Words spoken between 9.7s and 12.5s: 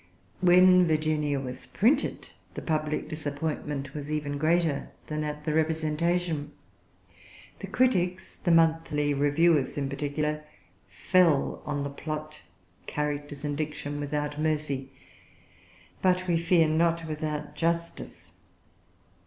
in particular, fell on plot,